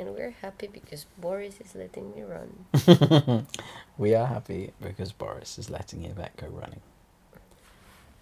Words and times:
And 0.00 0.14
we're 0.14 0.30
happy 0.40 0.66
because 0.66 1.04
Boris 1.18 1.60
is 1.60 1.74
letting 1.74 2.14
me 2.14 2.22
run. 2.22 3.46
we 3.98 4.14
are 4.14 4.24
happy 4.24 4.72
because 4.80 5.12
Boris 5.12 5.58
is 5.58 5.68
letting 5.68 6.06
Yvette 6.06 6.38
go 6.38 6.46
running. 6.46 6.80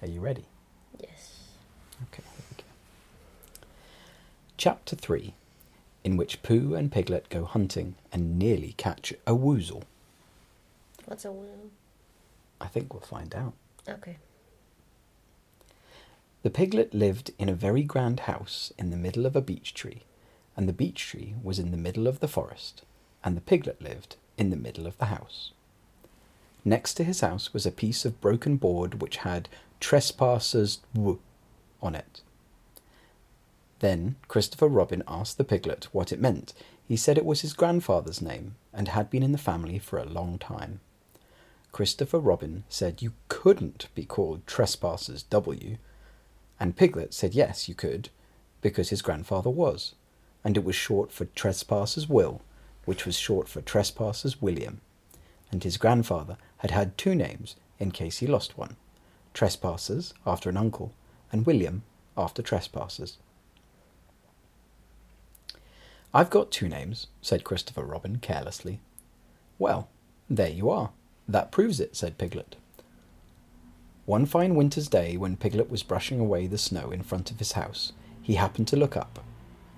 Are 0.02 0.08
you 0.08 0.18
ready? 0.18 0.46
Yes. 1.00 1.38
Okay, 2.02 2.24
here 2.34 2.44
we 2.50 2.56
go. 2.56 3.66
Chapter 4.56 4.96
3 4.96 5.34
In 6.02 6.16
which 6.16 6.42
Pooh 6.42 6.74
and 6.74 6.90
Piglet 6.90 7.28
go 7.28 7.44
hunting 7.44 7.94
and 8.12 8.36
nearly 8.36 8.74
catch 8.76 9.12
a 9.24 9.36
woozle. 9.36 9.84
What's 11.06 11.24
a 11.24 11.30
will? 11.30 11.70
I 12.60 12.66
think 12.66 12.92
we'll 12.92 13.02
find 13.02 13.32
out. 13.36 13.52
Okay. 13.88 14.16
The 16.42 16.50
piglet 16.50 16.92
lived 16.92 17.30
in 17.38 17.48
a 17.48 17.54
very 17.54 17.84
grand 17.84 18.20
house 18.20 18.72
in 18.76 18.90
the 18.90 18.96
middle 18.96 19.26
of 19.26 19.36
a 19.36 19.40
beech 19.40 19.74
tree, 19.74 20.02
and 20.58 20.68
the 20.68 20.72
beech 20.72 21.06
tree 21.06 21.36
was 21.40 21.60
in 21.60 21.70
the 21.70 21.76
middle 21.76 22.08
of 22.08 22.18
the 22.18 22.26
forest, 22.26 22.82
and 23.22 23.36
the 23.36 23.40
piglet 23.40 23.80
lived 23.80 24.16
in 24.36 24.50
the 24.50 24.56
middle 24.56 24.88
of 24.88 24.98
the 24.98 25.04
house. 25.04 25.52
Next 26.64 26.94
to 26.94 27.04
his 27.04 27.20
house 27.20 27.54
was 27.54 27.64
a 27.64 27.70
piece 27.70 28.04
of 28.04 28.20
broken 28.20 28.56
board 28.56 29.00
which 29.00 29.18
had 29.18 29.48
trespassers 29.78 30.80
w 30.92 31.20
on 31.80 31.94
it. 31.94 32.22
Then 33.78 34.16
Christopher 34.26 34.66
Robin 34.66 35.04
asked 35.06 35.38
the 35.38 35.44
piglet 35.44 35.86
what 35.92 36.10
it 36.10 36.20
meant. 36.20 36.54
He 36.88 36.96
said 36.96 37.16
it 37.16 37.24
was 37.24 37.42
his 37.42 37.52
grandfather's 37.52 38.20
name, 38.20 38.56
and 38.74 38.88
had 38.88 39.10
been 39.10 39.22
in 39.22 39.30
the 39.30 39.38
family 39.38 39.78
for 39.78 40.00
a 40.00 40.04
long 40.04 40.38
time. 40.40 40.80
Christopher 41.70 42.18
Robin 42.18 42.64
said 42.68 43.00
you 43.00 43.12
couldn't 43.28 43.86
be 43.94 44.04
called 44.04 44.44
Trespassers 44.44 45.22
W, 45.22 45.76
and 46.58 46.76
Piglet 46.76 47.14
said 47.14 47.32
yes, 47.32 47.68
you 47.68 47.76
could, 47.76 48.08
because 48.60 48.88
his 48.88 49.02
grandfather 49.02 49.50
was, 49.50 49.94
and 50.48 50.56
it 50.56 50.64
was 50.64 50.74
short 50.74 51.12
for 51.12 51.26
Trespassers 51.26 52.08
Will, 52.08 52.40
which 52.86 53.04
was 53.04 53.18
short 53.18 53.50
for 53.50 53.60
Trespassers 53.60 54.40
William, 54.40 54.80
and 55.52 55.62
his 55.62 55.76
grandfather 55.76 56.38
had 56.60 56.70
had 56.70 56.96
two 56.96 57.14
names 57.14 57.56
in 57.78 57.90
case 57.90 58.20
he 58.20 58.26
lost 58.26 58.56
one 58.56 58.76
Trespassers 59.34 60.14
after 60.24 60.48
an 60.48 60.56
uncle, 60.56 60.94
and 61.30 61.44
William 61.44 61.82
after 62.16 62.40
Trespassers. 62.40 63.18
I've 66.14 66.30
got 66.30 66.50
two 66.50 66.66
names, 66.66 67.08
said 67.20 67.44
Christopher 67.44 67.84
Robin 67.84 68.16
carelessly. 68.16 68.80
Well, 69.58 69.90
there 70.30 70.48
you 70.48 70.70
are. 70.70 70.92
That 71.28 71.52
proves 71.52 71.78
it, 71.78 71.94
said 71.94 72.16
Piglet. 72.16 72.56
One 74.06 74.24
fine 74.24 74.54
winter's 74.54 74.88
day, 74.88 75.18
when 75.18 75.36
Piglet 75.36 75.70
was 75.70 75.82
brushing 75.82 76.18
away 76.18 76.46
the 76.46 76.56
snow 76.56 76.90
in 76.90 77.02
front 77.02 77.30
of 77.30 77.38
his 77.38 77.52
house, 77.52 77.92
he 78.22 78.36
happened 78.36 78.66
to 78.68 78.76
look 78.76 78.96
up, 78.96 79.18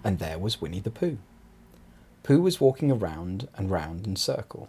and 0.05 0.19
there 0.19 0.39
was 0.39 0.61
Winnie 0.61 0.81
the 0.81 0.91
Pooh. 0.91 1.19
Pooh 2.23 2.43
was 2.43 2.61
walking 2.61 2.91
around 2.91 3.49
and 3.57 3.71
round 3.71 4.07
in 4.07 4.17
circle, 4.17 4.69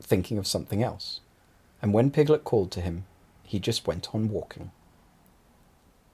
thinking 0.00 0.38
of 0.38 0.46
something 0.46 0.82
else, 0.82 1.20
and 1.80 1.92
when 1.92 2.10
Piglet 2.10 2.44
called 2.44 2.70
to 2.72 2.80
him, 2.80 3.04
he 3.42 3.58
just 3.58 3.86
went 3.86 4.14
on 4.14 4.28
walking. 4.28 4.70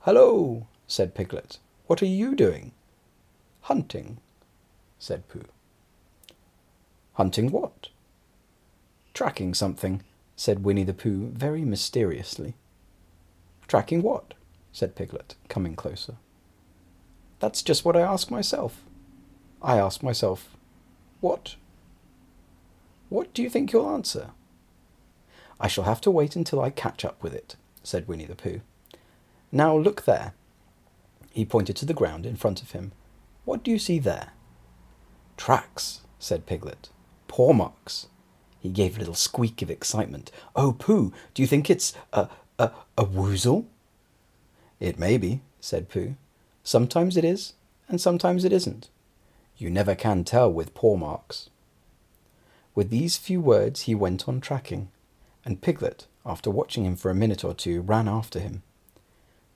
Hello, 0.01 0.67
said 0.87 1.15
Piglet. 1.15 1.59
What 1.87 2.03
are 2.03 2.07
you 2.07 2.35
doing? 2.35 2.73
Hunting, 3.63 4.19
said 4.98 5.29
Pooh. 5.29 5.45
Hunting 7.15 7.51
what? 7.51 7.89
Tracking 9.15 9.55
something, 9.55 10.03
said 10.37 10.65
Winnie 10.65 10.85
the 10.85 10.95
Pooh 10.95 11.29
very 11.29 11.63
mysteriously. 11.63 12.55
Tracking 13.69 14.03
what? 14.03 14.35
said 14.73 14.97
Piglet, 14.97 15.35
coming 15.48 15.77
closer. 15.77 16.17
That's 17.43 17.61
just 17.61 17.85
what 17.85 17.97
I 17.97 18.03
ask 18.03 18.31
myself. 18.31 18.85
I 19.61 19.77
ask 19.77 20.01
myself, 20.01 20.57
what? 21.21 21.57
What 23.09 23.35
do 23.35 23.43
you 23.43 23.51
think 23.51 23.73
you'll 23.73 23.91
answer? 23.91 24.31
I 25.58 25.67
shall 25.67 25.83
have 25.83 26.01
to 26.02 26.11
wait 26.13 26.36
until 26.36 26.61
I 26.61 26.70
catch 26.70 27.05
up 27.05 27.20
with 27.20 27.35
it, 27.35 27.57
said 27.83 28.07
Winnie 28.07 28.27
the 28.27 28.36
Pooh. 28.36 28.61
Now 29.51 29.77
look 29.77 30.05
there. 30.05 30.35
He 31.33 31.45
pointed 31.45 31.75
to 31.79 31.85
the 31.85 31.92
ground 31.92 32.27
in 32.27 32.36
front 32.36 32.63
of 32.63 32.70
him. 32.70 32.92
What 33.45 33.64
do 33.64 33.73
you 33.73 33.79
see 33.81 33.98
there? 33.98 34.29
Tracks, 35.36 36.02
said 36.20 36.47
Piglet. 36.47 36.91
Paw 37.27 37.52
marks. 37.52 38.07
He 38.61 38.69
gave 38.69 38.95
a 38.95 39.01
little 39.01 39.14
squeak 39.14 39.63
of 39.63 39.70
excitement. 39.70 40.31
Oh, 40.55 40.77
Pooh, 40.79 41.13
do 41.35 41.42
you 41.42 41.48
think 41.48 41.69
it's 41.69 41.92
a, 42.13 42.29
a, 42.61 42.70
a 42.97 43.05
woozle? 43.05 43.64
It 44.79 44.97
may 44.97 45.19
be, 45.19 45.41
said 45.58 45.89
Pooh. 45.89 46.14
Sometimes 46.64 47.17
it 47.17 47.24
is, 47.24 47.55
and 47.89 48.00
sometimes 48.00 48.45
it 48.45 48.52
isn't. 48.52 48.89
You 49.56 49.70
never 49.70 49.95
can 49.95 50.24
tell 50.24 50.52
with 50.52 50.74
paw 50.74 50.96
marks. 50.96 51.50
With 52.74 52.90
these 52.90 53.17
few 53.17 53.40
words 53.40 53.83
he 53.83 53.95
went 53.95 54.28
on 54.28 54.40
tracking, 54.40 54.90
and 55.45 55.61
Piglet, 55.61 56.06
after 56.24 56.51
watching 56.51 56.84
him 56.84 56.96
for 56.96 57.11
a 57.11 57.14
minute 57.14 57.45
or 57.45 57.55
two, 57.55 57.80
ran 57.80 58.08
after 58.08 58.39
him. 58.39 58.62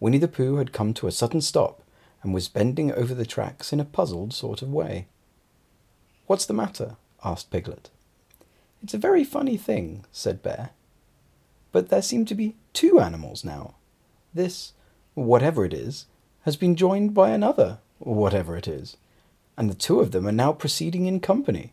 Winnie 0.00 0.18
the 0.18 0.28
Pooh 0.28 0.56
had 0.56 0.72
come 0.72 0.92
to 0.94 1.06
a 1.06 1.12
sudden 1.12 1.40
stop, 1.40 1.82
and 2.22 2.34
was 2.34 2.48
bending 2.48 2.92
over 2.92 3.14
the 3.14 3.24
tracks 3.24 3.72
in 3.72 3.80
a 3.80 3.84
puzzled 3.84 4.34
sort 4.34 4.62
of 4.62 4.72
way. 4.72 5.06
What's 6.26 6.46
the 6.46 6.54
matter? 6.54 6.96
asked 7.24 7.50
Piglet. 7.50 7.90
It's 8.82 8.94
a 8.94 8.98
very 8.98 9.24
funny 9.24 9.56
thing, 9.56 10.04
said 10.12 10.42
Bear. 10.42 10.70
But 11.72 11.88
there 11.88 12.02
seem 12.02 12.24
to 12.26 12.34
be 12.34 12.56
two 12.72 13.00
animals 13.00 13.44
now. 13.44 13.76
This, 14.34 14.72
whatever 15.14 15.64
it 15.64 15.72
is, 15.72 16.06
has 16.46 16.56
been 16.56 16.76
joined 16.76 17.12
by 17.12 17.30
another, 17.30 17.78
or 17.98 18.14
whatever 18.14 18.56
it 18.56 18.68
is, 18.68 18.96
and 19.58 19.68
the 19.68 19.74
two 19.74 19.98
of 19.98 20.12
them 20.12 20.28
are 20.28 20.32
now 20.32 20.52
proceeding 20.52 21.06
in 21.06 21.18
company. 21.18 21.72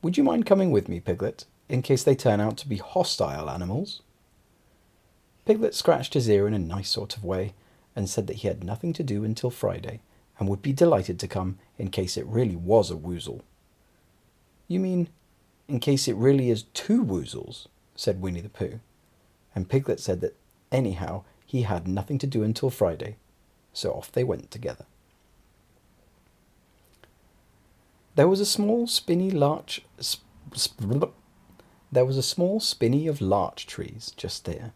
Would 0.00 0.16
you 0.16 0.22
mind 0.22 0.46
coming 0.46 0.70
with 0.70 0.88
me, 0.88 1.00
Piglet, 1.00 1.44
in 1.68 1.82
case 1.82 2.04
they 2.04 2.14
turn 2.14 2.40
out 2.40 2.56
to 2.58 2.68
be 2.68 2.76
hostile 2.76 3.50
animals? 3.50 4.02
Piglet 5.44 5.74
scratched 5.74 6.14
his 6.14 6.30
ear 6.30 6.46
in 6.46 6.54
a 6.54 6.58
nice 6.58 6.88
sort 6.88 7.16
of 7.16 7.24
way, 7.24 7.52
and 7.96 8.08
said 8.08 8.28
that 8.28 8.36
he 8.36 8.48
had 8.48 8.62
nothing 8.62 8.92
to 8.92 9.02
do 9.02 9.24
until 9.24 9.50
Friday, 9.50 10.02
and 10.38 10.48
would 10.48 10.62
be 10.62 10.72
delighted 10.72 11.18
to 11.18 11.26
come 11.26 11.58
in 11.78 11.90
case 11.90 12.16
it 12.16 12.26
really 12.26 12.54
was 12.54 12.92
a 12.92 12.94
woozle. 12.94 13.40
You 14.68 14.78
mean 14.78 15.08
in 15.66 15.80
case 15.80 16.06
it 16.06 16.14
really 16.14 16.48
is 16.48 16.62
two 16.74 17.04
woozles, 17.04 17.66
said 17.96 18.22
Winnie 18.22 18.40
the 18.40 18.48
Pooh. 18.48 18.78
And 19.52 19.68
Piglet 19.68 19.98
said 19.98 20.20
that 20.20 20.36
anyhow 20.70 21.24
he 21.44 21.62
had 21.62 21.88
nothing 21.88 22.18
to 22.18 22.26
do 22.28 22.44
until 22.44 22.70
Friday, 22.70 23.16
so 23.72 23.92
off 23.92 24.12
they 24.12 24.24
went 24.24 24.50
together. 24.50 24.86
There 28.14 28.28
was 28.28 28.40
a 28.40 28.46
small 28.46 28.86
spinney 28.86 29.30
larch. 29.30 29.82
Sp- 30.02 30.26
sp- 30.58 31.14
there 31.92 32.04
was 32.04 32.16
a 32.16 32.22
small 32.22 32.60
spinney 32.60 33.06
of 33.06 33.20
larch 33.20 33.66
trees 33.66 34.12
just 34.16 34.44
there, 34.44 34.72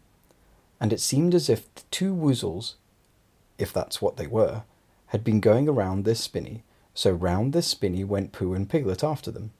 and 0.79 0.93
it 0.93 1.01
seemed 1.01 1.35
as 1.35 1.49
if 1.49 1.73
the 1.75 1.83
two 1.91 2.15
woozles, 2.15 2.75
if 3.57 3.73
that's 3.73 4.01
what 4.01 4.17
they 4.17 4.27
were, 4.27 4.63
had 5.07 5.23
been 5.23 5.39
going 5.39 5.69
around 5.69 6.05
this 6.05 6.21
spinney, 6.21 6.63
so 6.93 7.11
round 7.11 7.53
this 7.53 7.67
spinney 7.67 8.03
went 8.03 8.31
Pooh 8.31 8.53
and 8.53 8.69
Piglet 8.69 9.03
after 9.03 9.29
them. 9.29 9.51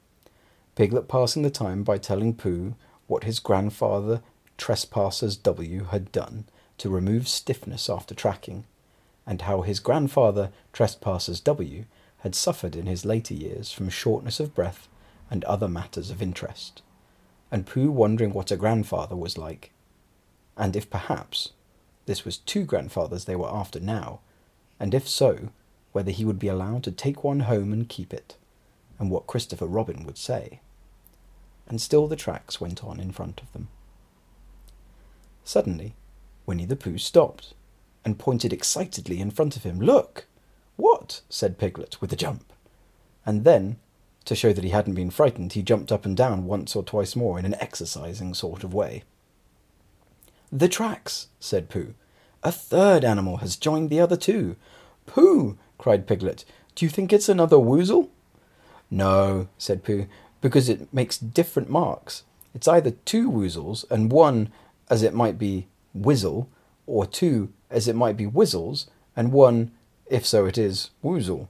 Piglet 0.75 1.07
passing 1.07 1.43
the 1.43 1.51
time 1.51 1.83
by 1.83 1.97
telling 1.97 2.33
Pooh 2.33 2.75
what 3.07 3.23
his 3.23 3.39
grandfather 3.39 4.21
Trespassers 4.57 5.35
W 5.37 5.85
had 5.85 6.11
done 6.11 6.45
to 6.77 6.89
remove 6.89 7.27
stiffness 7.27 7.89
after 7.89 8.15
tracking, 8.15 8.65
and 9.25 9.43
how 9.43 9.61
his 9.61 9.79
grandfather 9.79 10.51
Trespassers 10.71 11.39
W 11.41 11.85
had 12.19 12.35
suffered 12.35 12.75
in 12.75 12.85
his 12.85 13.05
later 13.05 13.33
years 13.33 13.71
from 13.71 13.89
shortness 13.89 14.39
of 14.39 14.55
breath 14.55 14.87
and 15.29 15.43
other 15.45 15.67
matters 15.67 16.09
of 16.09 16.21
interest, 16.21 16.81
and 17.51 17.65
Pooh 17.65 17.91
wondering 17.91 18.33
what 18.33 18.51
a 18.51 18.57
grandfather 18.57 19.15
was 19.15 19.37
like, 19.37 19.71
and 20.57 20.75
if 20.75 20.89
perhaps 20.89 21.51
this 22.05 22.25
was 22.25 22.37
two 22.37 22.65
grandfathers 22.65 23.25
they 23.25 23.35
were 23.35 23.49
after 23.49 23.79
now, 23.79 24.19
and 24.79 24.93
if 24.93 25.07
so, 25.07 25.49
whether 25.91 26.11
he 26.11 26.25
would 26.25 26.39
be 26.39 26.47
allowed 26.47 26.83
to 26.83 26.91
take 26.91 27.23
one 27.23 27.41
home 27.41 27.71
and 27.71 27.89
keep 27.89 28.13
it, 28.13 28.35
and 28.99 29.09
what 29.09 29.27
Christopher 29.27 29.67
Robin 29.67 30.05
would 30.05 30.17
say. 30.17 30.59
And 31.67 31.79
still 31.79 32.07
the 32.07 32.15
tracks 32.15 32.59
went 32.59 32.83
on 32.83 32.99
in 32.99 33.11
front 33.11 33.41
of 33.41 33.51
them. 33.53 33.69
Suddenly, 35.43 35.93
Winnie 36.45 36.65
the 36.65 36.75
Pooh 36.75 36.97
stopped 36.97 37.53
and 38.05 38.19
pointed 38.19 38.53
excitedly 38.53 39.19
in 39.19 39.31
front 39.31 39.55
of 39.55 39.63
him. 39.63 39.79
Look! 39.79 40.25
What? 40.75 41.21
said 41.29 41.57
Piglet 41.57 42.01
with 42.01 42.11
a 42.11 42.17
jump. 42.17 42.51
And 43.25 43.43
then, 43.43 43.77
to 44.25 44.35
show 44.35 44.53
that 44.53 44.63
he 44.63 44.71
hadn't 44.71 44.95
been 44.95 45.09
frightened, 45.09 45.53
he 45.53 45.61
jumped 45.61 45.91
up 45.91 46.05
and 46.05 46.15
down 46.15 46.45
once 46.45 46.75
or 46.75 46.83
twice 46.83 47.15
more 47.15 47.39
in 47.39 47.45
an 47.45 47.55
exercising 47.59 48.33
sort 48.33 48.63
of 48.63 48.73
way. 48.73 49.03
The 50.51 50.67
tracks, 50.67 51.27
said 51.39 51.69
Pooh. 51.69 51.93
A 52.43 52.51
third 52.51 53.05
animal 53.05 53.37
has 53.37 53.55
joined 53.55 53.89
the 53.89 53.99
other 53.99 54.17
two. 54.17 54.55
Pooh! 55.05 55.57
cried 55.77 56.07
Piglet. 56.07 56.45
Do 56.75 56.85
you 56.85 56.89
think 56.89 57.13
it's 57.13 57.29
another 57.29 57.57
woozle? 57.57 58.09
No, 58.89 59.47
said 59.57 59.83
Pooh 59.83 60.07
because 60.43 60.67
it 60.67 60.93
makes 60.93 61.17
different 61.17 61.69
marks. 61.69 62.23
It's 62.53 62.67
either 62.67 62.91
two 62.91 63.31
woozles 63.31 63.89
and 63.89 64.11
one 64.11 64.51
as 64.89 65.01
it 65.01 65.13
might 65.13 65.39
be 65.39 65.67
wizzle, 65.97 66.47
or 66.85 67.05
two 67.05 67.53
as 67.73 67.87
it 67.87 67.95
might 67.95 68.15
be 68.15 68.25
wizzles, 68.25 68.85
and 69.15 69.33
one, 69.33 69.71
if 70.05 70.25
so 70.25 70.45
it 70.45 70.57
is, 70.57 70.91
woozle. 71.03 71.47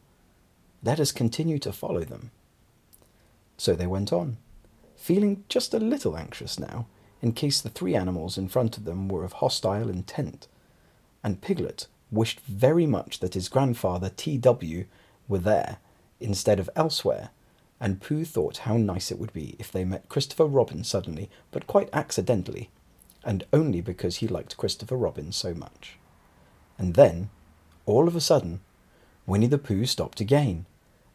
Let 0.81 1.00
us 1.00 1.12
continue 1.12 1.60
to 1.60 1.72
follow 1.72 2.04
them. 2.04 2.31
So 3.58 3.74
they 3.74 3.88
went 3.88 4.12
on, 4.12 4.38
feeling 4.96 5.44
just 5.50 5.74
a 5.74 5.80
little 5.80 6.18
anxious 6.18 6.58
now, 6.58 6.88
in 7.22 7.34
case 7.34 7.62
the 7.62 7.70
three 7.70 7.96
animals 7.96 8.38
in 8.38 8.48
front 8.48 8.78
of 8.78 8.86
them 8.86 9.08
were 9.08 9.24
of 9.24 9.34
hostile 9.34 9.90
intent, 9.90 10.48
and 11.24 11.42
Piglet 11.42 11.88
wished 12.12 12.40
very 12.42 12.86
much 12.86 13.20
that 13.20 13.34
his 13.34 13.50
grandfather 13.50 14.10
T.W. 14.10 14.86
were 15.28 15.40
there 15.40 15.78
instead 16.20 16.60
of 16.60 16.70
elsewhere, 16.75 17.30
and 17.80 18.02
Pooh 18.02 18.24
thought 18.24 18.60
how 18.60 18.78
nice 18.78 19.12
it 19.12 19.20
would 19.20 19.34
be 19.34 19.56
if 19.60 19.72
they 19.72 19.84
met 19.84 20.10
Christopher 20.10 20.46
Robin 20.46 20.84
suddenly, 20.84 21.30
but 21.52 21.68
quite 21.68 21.90
accidentally, 21.92 22.70
and 23.25 23.46
only 23.52 23.81
because 23.81 24.18
he 24.18 24.28
liked 24.28 24.58
Christopher 24.58 24.96
Robin 24.96 25.31
so 25.31 25.54
much. 25.54 25.98
And 26.84 26.96
then, 26.96 27.30
all 27.86 28.10
of 28.10 28.16
a 28.18 28.20
sudden, 28.20 28.60
Winnie 29.26 29.48
the 29.48 29.58
Pooh 29.58 29.86
stopped 29.86 30.20
again, 30.20 30.66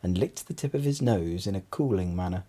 and 0.03 0.17
licked 0.17 0.49
the 0.49 0.55
tip 0.55 0.73
of 0.73 0.85
his 0.85 1.03
nose 1.03 1.47
in 1.47 1.55
a 1.55 1.61
cooling 1.61 2.17
manner, 2.17 2.45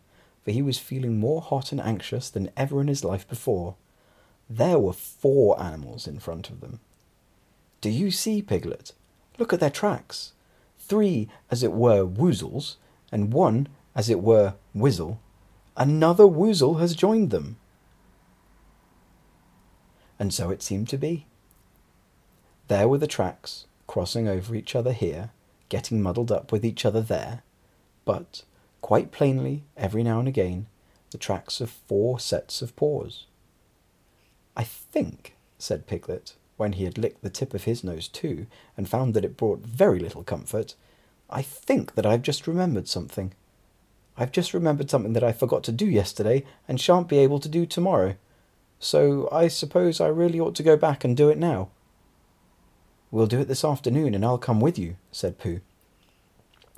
for 0.46 0.52
he 0.52 0.62
was 0.62 0.78
feeling 0.78 1.20
more 1.20 1.42
hot 1.42 1.74
and 1.74 1.82
anxious 1.82 2.30
than 2.30 2.50
ever 2.56 2.80
in 2.80 2.88
his 2.88 3.04
life 3.04 3.28
before. 3.28 3.76
There 4.50 4.80
were 4.80 4.94
four 4.94 5.62
animals 5.62 6.08
in 6.08 6.20
front 6.20 6.50
of 6.50 6.62
them. 6.62 6.80
Do 7.82 7.90
you 7.90 8.10
see, 8.10 8.42
Piglet? 8.42 8.94
Look 9.38 9.52
at 9.52 9.60
their 9.60 9.70
tracks. 9.70 10.32
Three, 10.78 11.28
as 11.52 11.62
it 11.62 11.74
were, 11.74 12.06
woozles, 12.06 12.78
and 13.12 13.34
one, 13.34 13.68
as 13.96 14.10
it 14.10 14.22
were, 14.22 14.54
wizzle. 14.74 15.18
Another 15.76 16.24
woozle 16.24 16.80
has 16.80 16.96
joined 16.96 17.32
them. 17.32 17.58
And 20.18 20.34
so 20.34 20.52
it 20.52 20.64
seemed 20.64 20.88
to 20.88 20.98
be. 20.98 21.26
There 22.70 22.88
were 22.88 23.00
the 23.00 23.08
tracks, 23.08 23.66
crossing 23.88 24.28
over 24.28 24.54
each 24.54 24.76
other 24.76 24.94
here, 24.94 25.32
getting 25.70 26.04
muddled 26.04 26.32
up 26.32 26.52
with 26.52 26.64
each 26.64 26.86
other 26.86 27.02
there, 27.02 27.42
but, 28.06 28.44
quite 28.82 29.12
plainly, 29.12 29.64
every 29.76 30.04
now 30.04 30.20
and 30.20 30.28
again, 30.28 30.68
the 31.10 31.18
tracks 31.18 31.62
of 31.62 31.72
four 31.72 32.20
sets 32.20 32.62
of 32.62 32.76
paws. 32.76 33.26
I 34.56 34.64
think, 34.64 35.36
said 35.58 35.88
Piglet, 35.88 36.36
when 36.58 36.74
he 36.74 36.84
had 36.84 37.00
licked 37.00 37.24
the 37.24 37.32
tip 37.32 37.56
of 37.56 37.64
his 37.64 37.84
nose 37.84 38.08
too, 38.08 38.46
and 38.78 38.88
found 38.88 39.16
that 39.16 39.26
it 39.26 39.36
brought 39.36 39.62
very 39.62 39.98
little 40.00 40.24
comfort, 40.24 40.76
I 41.28 41.42
think 41.42 41.96
that 41.96 42.06
I've 42.06 42.22
just 42.22 42.46
remembered 42.46 42.88
something. 42.88 43.34
I've 44.16 44.32
just 44.32 44.54
remembered 44.54 44.92
something 44.92 45.14
that 45.14 45.24
I 45.24 45.32
forgot 45.32 45.64
to 45.64 45.72
do 45.72 45.88
yesterday 45.88 46.46
and 46.68 46.80
shan't 46.80 47.08
be 47.08 47.18
able 47.18 47.40
to 47.40 47.50
do 47.50 47.66
tomorrow. 47.66 48.16
So 48.80 49.28
I 49.32 49.48
suppose 49.48 50.00
I 50.00 50.08
really 50.08 50.40
ought 50.40 50.54
to 50.56 50.64
go 50.64 50.78
back 50.78 51.04
and 51.04 51.18
do 51.18 51.30
it 51.30 51.38
now. 51.40 51.70
We'll 53.12 53.28
do 53.28 53.40
it 53.40 53.48
this 53.48 53.66
afternoon, 53.66 54.14
and 54.14 54.24
I'll 54.24 54.38
come 54.38 54.60
with 54.60 54.78
you, 54.78 54.96
said 55.12 55.40
Pooh. 55.40 55.62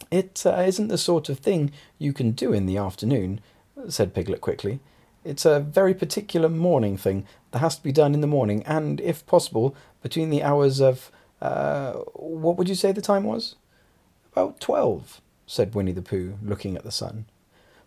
It 0.10 0.44
uh, 0.46 0.72
not 0.80 0.88
the 0.88 0.98
sort 0.98 1.30
of 1.30 1.40
thing 1.40 1.72
you 2.00 2.14
can 2.14 2.32
do 2.32 2.54
in 2.54 2.66
the 2.66 2.78
afternoon, 2.78 3.42
said 3.90 4.14
Piglet 4.14 4.42
quickly. 4.42 4.80
It's 5.24 5.46
a 5.46 5.60
very 5.60 5.94
particular 5.94 6.50
morning 6.50 6.98
thing 6.98 7.26
that 7.52 7.60
has 7.60 7.76
to 7.76 7.84
be 7.84 7.92
done 7.92 8.14
in 8.14 8.22
the 8.22 8.28
morning, 8.28 8.64
and, 8.66 9.00
if 9.02 9.26
possible, 9.26 9.76
between 10.02 10.30
the 10.30 10.44
hours 10.44 10.80
of. 10.82 11.12
Uh, 11.42 11.94
what 12.14 12.56
would 12.56 12.70
you 12.70 12.76
say 12.76 12.92
the 12.92 13.02
time 13.02 13.24
was? 13.24 13.56
About 14.32 14.60
twelve, 14.60 15.22
said 15.48 15.76
Winnie 15.76 15.92
the 15.92 16.02
Pooh, 16.02 16.38
looking 16.44 16.78
at 16.78 16.84
the 16.84 16.92
sun. 16.92 17.26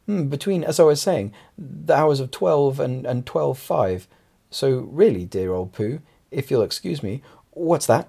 Hmm, 0.07 0.25
between, 0.25 0.65
as 0.65 0.79
I 0.79 0.85
was 0.85 1.01
saying, 1.01 1.33
the 1.57 1.95
hours 1.95 2.21
of 2.21 2.31
twelve 2.31 2.79
and, 2.79 3.07
and 3.07 3.25
twelve 3.25 3.59
five. 3.59 4.07
So, 4.51 4.81
really, 4.91 5.25
dear 5.25 5.53
old 5.53 5.73
Pooh, 5.73 6.01
if 6.31 6.51
you'll 6.51 6.63
excuse 6.63 7.03
me, 7.03 7.23
what's 7.53 7.87
that? 7.87 8.09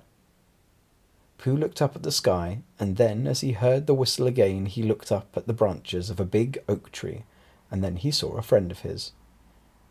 Pooh 1.38 1.58
looked 1.58 1.82
up 1.82 1.96
at 1.96 2.04
the 2.04 2.12
sky, 2.12 2.60
and 2.80 2.98
then, 2.98 3.28
as 3.28 3.42
he 3.42 3.52
heard 3.52 3.88
the 3.88 3.94
whistle 3.94 4.28
again, 4.28 4.66
he 4.66 4.84
looked 4.84 5.12
up 5.12 5.36
at 5.36 5.48
the 5.48 5.54
branches 5.54 6.10
of 6.10 6.20
a 6.20 6.26
big 6.26 6.60
oak 6.68 6.92
tree 6.92 7.24
and 7.72 7.84
then 7.84 7.98
he 7.98 8.12
saw 8.12 8.38
a 8.38 8.42
friend 8.42 8.72
of 8.72 8.80
his. 8.80 9.12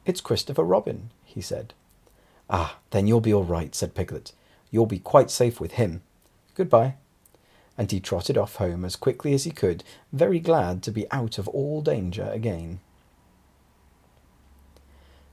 It's 0.05 0.21
Christopher 0.21 0.65
Robin, 0.65 1.11
he 1.25 1.41
said. 1.41 1.75
Ah, 2.49 2.79
then 2.91 3.07
you'll 3.07 3.21
be 3.21 3.35
all 3.35 3.45
right, 3.45 3.75
said 3.75 3.95
Piglet. 3.95 4.33
You'll 4.71 4.87
be 4.87 4.99
quite 4.99 5.31
safe 5.31 5.61
with 5.61 5.73
him. 5.73 6.03
Goodbye. 6.55 6.95
And 7.77 7.91
he 7.91 8.01
trotted 8.01 8.39
off 8.39 8.57
home 8.57 8.85
as 8.85 8.97
quickly 8.97 9.35
as 9.35 9.45
he 9.45 9.51
could, 9.51 9.83
very 10.13 10.39
glad 10.39 10.83
to 10.85 10.91
be 10.91 11.11
out 11.11 11.39
of 11.39 11.49
all 11.49 11.83
danger 11.83 12.31
again. 12.33 12.81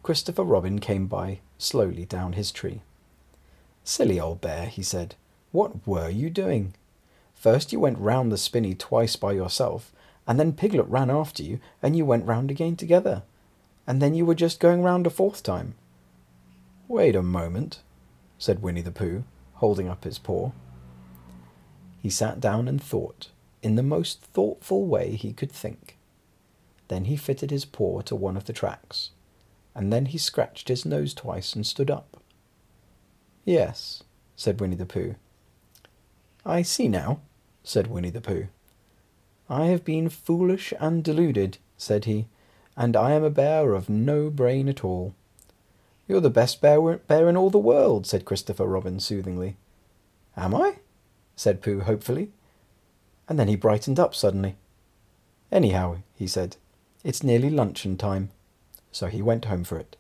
Christopher 0.03 0.43
Robin 0.43 0.79
came 0.79 1.05
by 1.05 1.39
slowly 1.57 2.05
down 2.05 2.33
his 2.33 2.51
tree. 2.51 2.81
Silly 3.83 4.19
old 4.19 4.41
bear, 4.41 4.65
he 4.65 4.81
said, 4.81 5.15
what 5.51 5.85
were 5.85 6.09
you 6.09 6.29
doing? 6.29 6.73
First 7.33 7.73
you 7.73 7.79
went 7.79 7.97
round 7.97 8.31
the 8.31 8.37
spinney 8.37 8.75
twice 8.75 9.15
by 9.15 9.33
yourself, 9.33 9.91
and 10.27 10.39
then 10.39 10.53
Piglet 10.53 10.87
ran 10.87 11.09
after 11.09 11.43
you, 11.43 11.59
and 11.81 11.95
you 11.95 12.05
went 12.05 12.25
round 12.25 12.51
again 12.51 12.75
together. 12.75 13.23
And 13.87 14.01
then 14.01 14.13
you 14.13 14.25
were 14.25 14.35
just 14.35 14.59
going 14.59 14.83
round 14.83 15.07
a 15.07 15.09
fourth 15.09 15.43
time. 15.43 15.75
Wait 16.87 17.15
a 17.15 17.23
moment, 17.23 17.79
said 18.37 18.61
Winnie 18.61 18.81
the 18.81 18.91
Pooh, 18.91 19.23
holding 19.55 19.89
up 19.89 20.03
his 20.03 20.19
paw. 20.19 20.51
He 22.01 22.09
sat 22.09 22.39
down 22.39 22.67
and 22.67 22.81
thought, 22.81 23.29
in 23.61 23.75
the 23.75 23.83
most 23.83 24.21
thoughtful 24.21 24.85
way 24.85 25.15
he 25.15 25.33
could 25.33 25.51
think. 25.51 25.97
Then 26.87 27.05
he 27.05 27.15
fitted 27.15 27.51
his 27.51 27.65
paw 27.65 28.01
to 28.01 28.15
one 28.15 28.37
of 28.37 28.45
the 28.45 28.53
tracks, 28.53 29.11
and 29.73 29.91
then 29.91 30.07
he 30.07 30.17
scratched 30.17 30.67
his 30.67 30.85
nose 30.85 31.13
twice 31.13 31.55
and 31.55 31.65
stood 31.65 31.89
up. 31.89 32.21
Yes, 33.45 34.03
said 34.35 34.59
Winnie 34.59 34.75
the 34.75 34.85
Pooh. 34.85 35.15
I 36.45 36.61
see 36.61 36.87
now, 36.87 37.19
said 37.63 37.87
Winnie 37.87 38.09
the 38.09 38.21
Pooh. 38.21 38.47
I 39.49 39.65
have 39.67 39.83
been 39.83 40.09
foolish 40.09 40.73
and 40.79 41.03
deluded, 41.03 41.57
said 41.77 42.05
he, 42.05 42.27
and 42.75 42.95
I 42.95 43.11
am 43.11 43.23
a 43.23 43.29
bear 43.29 43.73
of 43.73 43.89
no 43.89 44.29
brain 44.29 44.67
at 44.69 44.83
all. 44.83 45.13
You're 46.07 46.21
the 46.21 46.29
best 46.29 46.61
bear, 46.61 46.97
bear 46.97 47.29
in 47.29 47.37
all 47.37 47.49
the 47.49 47.57
world, 47.57 48.07
said 48.07 48.25
Christopher 48.25 48.65
Robin 48.65 48.99
soothingly. 48.99 49.55
Am 50.35 50.55
I? 50.55 50.77
said 51.35 51.61
Pooh 51.61 51.81
hopefully. 51.81 52.31
And 53.29 53.37
then 53.37 53.47
he 53.47 53.55
brightened 53.55 53.99
up 53.99 54.15
suddenly. 54.15 54.55
Anyhow, 55.51 55.97
he 56.15 56.27
said, 56.27 56.57
it's 57.03 57.23
nearly 57.23 57.49
luncheon 57.49 57.97
time. 57.97 58.29
So 58.91 59.07
he 59.07 59.21
went 59.21 59.45
home 59.45 59.63
for 59.63 59.77
it. 59.77 59.95